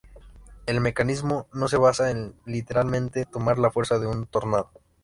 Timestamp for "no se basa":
1.53-2.09